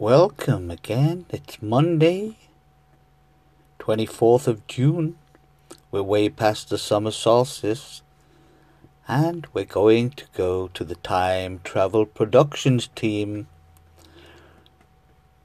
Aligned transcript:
Welcome 0.00 0.70
again. 0.70 1.26
It's 1.30 1.60
Monday, 1.60 2.36
24th 3.80 4.46
of 4.46 4.64
June. 4.68 5.18
We're 5.90 6.04
way 6.04 6.28
past 6.28 6.68
the 6.68 6.78
summer 6.78 7.10
solstice. 7.10 8.02
And 9.08 9.48
we're 9.52 9.64
going 9.64 10.10
to 10.10 10.24
go 10.36 10.68
to 10.68 10.84
the 10.84 10.94
Time 10.94 11.58
Travel 11.64 12.06
Productions 12.06 12.90
team 12.94 13.48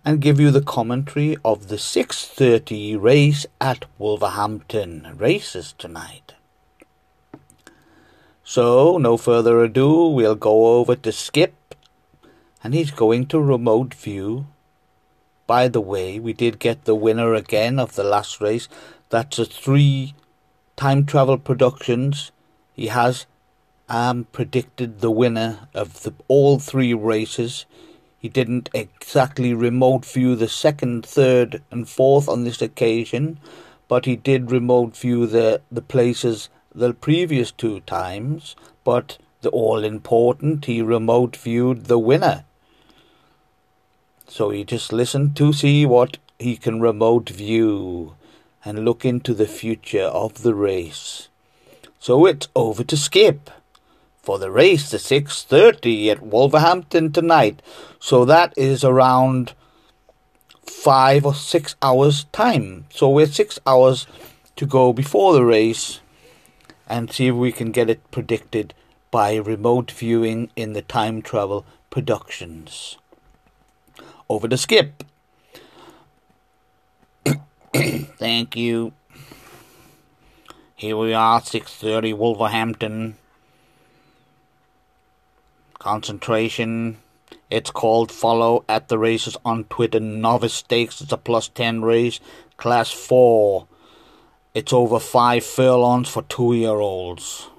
and 0.05 0.21
give 0.21 0.39
you 0.39 0.51
the 0.51 0.61
commentary 0.61 1.35
of 1.43 1.69
the 1.69 1.77
6:30 1.79 2.95
race 3.01 3.47
at 3.59 3.85
Wolverhampton 3.97 5.15
races 5.17 5.73
tonight. 5.79 6.35
So, 8.43 8.99
no 8.99 9.17
further 9.17 9.63
ado, 9.63 10.09
we'll 10.09 10.35
go 10.35 10.77
over 10.77 10.95
to 10.95 11.11
Skip 11.11 11.55
and 12.63 12.73
he's 12.73 12.91
going 12.91 13.25
to 13.27 13.39
remote 13.41 13.93
view. 13.93 14.47
By 15.45 15.67
the 15.67 15.81
way, 15.81 16.19
we 16.19 16.31
did 16.31 16.59
get 16.59 16.85
the 16.85 16.95
winner 16.95 17.33
again 17.33 17.77
of 17.77 17.95
the 17.95 18.03
last 18.03 18.39
race. 18.39 18.69
That's 19.09 19.37
a 19.37 19.45
three 19.45 20.15
time 20.77 21.05
travel 21.05 21.37
productions. 21.37 22.31
He 22.73 22.87
has 22.87 23.25
um, 23.89 24.27
predicted 24.31 25.01
the 25.01 25.11
winner 25.11 25.67
of 25.73 26.03
the, 26.03 26.13
all 26.27 26.57
three 26.59 26.93
races. 26.93 27.65
He 28.17 28.29
didn't 28.29 28.69
exactly 28.73 29.53
remote 29.53 30.05
view 30.05 30.35
the 30.35 30.47
second, 30.47 31.05
third, 31.05 31.61
and 31.69 31.87
fourth 31.89 32.29
on 32.29 32.45
this 32.45 32.61
occasion, 32.61 33.39
but 33.89 34.05
he 34.05 34.15
did 34.15 34.49
remote 34.49 34.95
view 34.95 35.27
the, 35.27 35.61
the 35.69 35.81
places 35.81 36.49
the 36.73 36.93
previous 36.93 37.51
two 37.51 37.81
times. 37.81 38.55
But 38.85 39.17
the 39.41 39.49
all 39.49 39.83
important, 39.83 40.65
he 40.65 40.81
remote 40.81 41.35
viewed 41.35 41.85
the 41.85 41.99
winner. 41.99 42.45
So 44.33 44.49
he 44.49 44.63
just 44.63 44.91
listened 44.91 45.35
to 45.35 45.53
see 45.53 45.85
what 45.85 46.17
he 46.39 46.57
can 46.57 46.81
remote 46.81 47.29
view 47.29 48.15
and 48.65 48.83
look 48.83 49.05
into 49.05 49.31
the 49.31 49.45
future 49.45 50.05
of 50.05 50.41
the 50.41 50.55
race. 50.55 51.27
So 51.99 52.25
it's 52.25 52.47
over 52.55 52.83
to 52.83 52.97
Skip 52.97 53.51
for 54.23 54.39
the 54.39 54.49
race 54.49 54.91
at 54.91 55.01
6.30 55.01 56.07
at 56.07 56.23
Wolverhampton 56.23 57.11
tonight. 57.11 57.61
So 57.99 58.25
that 58.25 58.55
is 58.57 58.83
around 58.83 59.53
five 60.65 61.27
or 61.27 61.35
six 61.35 61.75
hours 61.83 62.23
time. 62.31 62.85
So 62.89 63.11
we're 63.11 63.27
six 63.27 63.59
hours 63.67 64.07
to 64.55 64.65
go 64.65 64.93
before 64.93 65.33
the 65.33 65.45
race 65.45 65.99
and 66.87 67.13
see 67.13 67.27
if 67.27 67.35
we 67.35 67.51
can 67.51 67.69
get 67.69 67.87
it 67.87 68.09
predicted 68.09 68.73
by 69.11 69.35
remote 69.35 69.91
viewing 69.91 70.49
in 70.55 70.73
the 70.73 70.81
time 70.81 71.21
travel 71.21 71.67
productions 71.91 72.97
over 74.29 74.47
to 74.47 74.57
Skip. 74.57 75.03
Thank 77.73 78.55
you. 78.55 78.93
Here 80.75 80.97
we 80.97 81.13
are, 81.13 81.39
6.30 81.39 82.17
Wolverhampton. 82.17 83.17
Concentration. 85.79 86.97
It's 87.49 87.69
called 87.69 88.11
Follow 88.11 88.65
at 88.67 88.87
the 88.87 88.97
Races 88.97 89.37
on 89.45 89.65
Twitter. 89.65 89.99
Novice 89.99 90.55
Stakes. 90.55 91.01
It's 91.01 91.11
a 91.11 91.17
plus 91.17 91.49
10 91.49 91.83
race. 91.83 92.19
Class 92.57 92.89
4. 92.89 93.67
It's 94.53 94.73
over 94.73 94.99
5 94.99 95.43
furlongs 95.43 96.09
for 96.09 96.23
2-year-olds. 96.23 97.49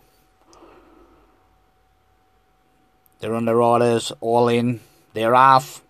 They're 3.20 3.34
on 3.34 3.44
their 3.44 3.62
orders. 3.62 4.12
All 4.20 4.48
in. 4.48 4.80
They're 5.12 5.34
off. 5.34 5.83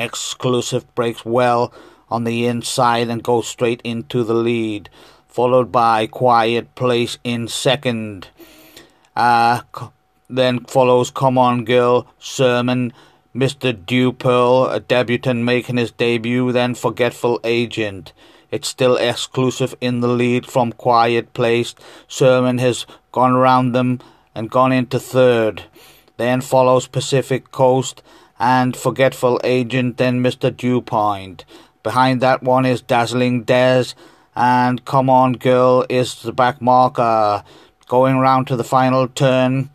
Exclusive 0.00 0.92
breaks 0.94 1.26
well 1.26 1.74
on 2.10 2.24
the 2.24 2.46
inside 2.46 3.10
and 3.10 3.22
goes 3.22 3.46
straight 3.46 3.82
into 3.84 4.24
the 4.24 4.32
lead, 4.32 4.88
followed 5.28 5.70
by 5.70 6.06
Quiet 6.06 6.74
Place 6.74 7.18
in 7.22 7.48
second. 7.48 8.28
Uh, 9.14 9.60
then 10.30 10.64
follows 10.64 11.10
Come 11.10 11.36
On 11.36 11.66
Girl, 11.66 12.06
Sermon, 12.18 12.94
Mr. 13.36 13.74
Dewpearl, 13.74 14.72
a 14.72 14.80
debutant 14.80 15.44
making 15.44 15.76
his 15.76 15.90
debut, 15.90 16.50
then 16.50 16.74
Forgetful 16.74 17.38
Agent. 17.44 18.14
It's 18.50 18.68
still 18.68 18.96
exclusive 18.96 19.74
in 19.82 20.00
the 20.00 20.08
lead 20.08 20.46
from 20.46 20.72
Quiet 20.72 21.34
Place. 21.34 21.74
Sermon 22.08 22.56
has 22.56 22.86
gone 23.12 23.32
around 23.32 23.72
them 23.72 24.00
and 24.34 24.50
gone 24.50 24.72
into 24.72 24.98
third. 24.98 25.64
Then 26.16 26.40
follows 26.40 26.86
Pacific 26.86 27.50
Coast 27.50 28.02
and 28.40 28.74
Forgetful 28.74 29.38
Agent, 29.44 29.98
then 29.98 30.22
Mr. 30.22 30.54
Dewpoint. 30.56 31.44
Behind 31.82 32.20
that 32.22 32.42
one 32.42 32.64
is 32.64 32.80
Dazzling 32.80 33.44
Des, 33.44 33.84
and 34.34 34.84
Come 34.84 35.10
On 35.10 35.34
Girl 35.34 35.84
is 35.90 36.22
the 36.22 36.32
back 36.32 36.60
marker. 36.60 37.44
Going 37.86 38.18
round 38.18 38.46
to 38.46 38.56
the 38.56 38.64
final 38.64 39.08
turn, 39.08 39.68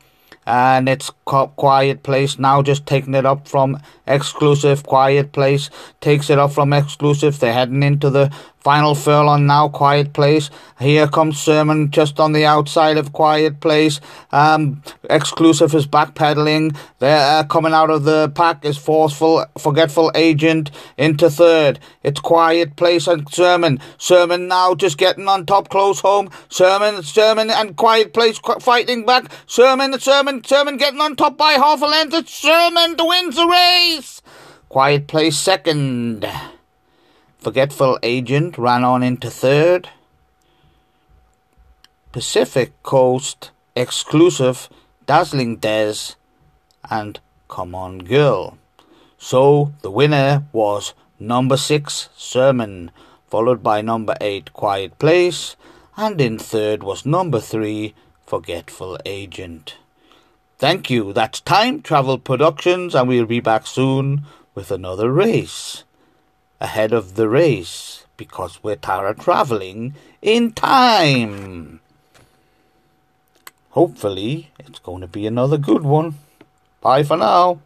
and 0.47 0.89
it's 0.89 1.11
Quiet 1.25 2.01
Place 2.01 2.39
now 2.39 2.61
just 2.61 2.85
taking 2.85 3.13
it 3.13 3.25
up 3.25 3.47
from 3.47 3.77
exclusive. 4.07 4.83
Quiet 4.83 5.31
Place 5.31 5.69
takes 6.01 6.29
it 6.29 6.39
up 6.39 6.51
from 6.51 6.73
exclusive. 6.73 7.39
They're 7.39 7.53
heading 7.53 7.83
into 7.83 8.09
the 8.09 8.31
Final 8.65 8.95
furlong 8.95 9.45
now, 9.45 9.69
Quiet 9.69 10.11
Place. 10.11 10.49
Here 10.79 11.07
comes 11.07 11.39
Sermon 11.39 11.91
just 11.91 12.19
on 12.19 12.31
the 12.31 12.47
outside 12.47 12.97
of 12.97 13.13
Quiet 13.13 13.59
Place. 13.59 14.01
Um, 14.31 14.81
exclusive 15.07 15.75
is 15.75 15.85
backpedaling. 15.85 16.75
They're 16.97 17.41
uh, 17.41 17.43
coming 17.43 17.73
out 17.73 17.91
of 17.91 18.05
the 18.05 18.29
pack 18.29 18.65
is 18.65 18.75
Forceful, 18.75 19.45
Forgetful 19.55 20.11
Agent 20.15 20.71
into 20.97 21.29
third. 21.29 21.79
It's 22.01 22.19
Quiet 22.19 22.75
Place 22.75 23.05
and 23.05 23.31
Sermon. 23.31 23.79
Sermon 23.99 24.47
now 24.47 24.73
just 24.73 24.97
getting 24.97 25.27
on 25.27 25.45
top, 25.45 25.69
close 25.69 25.99
home. 25.99 26.31
Sermon, 26.49 27.03
Sermon 27.03 27.51
and 27.51 27.75
Quiet 27.75 28.15
Place 28.15 28.39
fighting 28.61 29.05
back. 29.05 29.31
Sermon, 29.45 29.99
Sermon, 29.99 30.43
Sermon 30.43 30.77
getting 30.77 31.01
on 31.01 31.15
top 31.15 31.37
by 31.37 31.51
half 31.51 31.83
a 31.83 31.85
length. 31.85 32.15
It's 32.15 32.33
Sermon 32.33 32.95
wins 32.97 33.35
the 33.35 33.45
race. 33.45 34.23
Quiet 34.69 35.05
Place 35.05 35.37
second. 35.37 36.25
Forgetful 37.45 37.99
Agent 38.01 38.57
ran 38.57 38.83
on 38.83 39.03
into 39.03 39.29
third. 39.29 39.89
Pacific 42.11 42.71
Coast 42.81 43.51
exclusive 43.75 44.67
Dazzling 45.05 45.57
Des 45.57 46.15
and 46.89 47.19
Come 47.47 47.75
On 47.75 47.99
Girl. 47.99 48.57
So 49.19 49.73
the 49.83 49.91
winner 49.91 50.45
was 50.53 50.95
number 51.19 51.55
six 51.55 52.09
Sermon, 52.17 52.89
followed 53.27 53.61
by 53.61 53.79
number 53.79 54.15
eight 54.19 54.51
Quiet 54.51 54.97
Place, 54.97 55.55
and 55.95 56.19
in 56.19 56.39
third 56.39 56.81
was 56.81 57.05
number 57.05 57.39
three 57.39 57.93
Forgetful 58.25 58.97
Agent. 59.05 59.75
Thank 60.57 60.89
you. 60.89 61.13
That's 61.13 61.41
Time 61.41 61.83
Travel 61.83 62.17
Productions, 62.17 62.95
and 62.95 63.07
we'll 63.07 63.27
be 63.27 63.39
back 63.39 63.67
soon 63.67 64.23
with 64.55 64.71
another 64.71 65.11
race 65.11 65.83
ahead 66.65 66.93
of 66.93 67.13
the 67.13 67.29
race 67.29 68.05
because 68.17 68.63
we're 68.63 68.75
tired 68.75 69.19
traveling 69.19 69.93
in 70.21 70.51
time. 70.51 71.79
Hopefully, 73.69 74.49
it's 74.57 74.79
going 74.79 75.01
to 75.01 75.07
be 75.07 75.27
another 75.27 75.59
good 75.59 75.83
one. 75.83 76.15
Bye 76.81 77.03
for 77.03 77.17
now. 77.17 77.59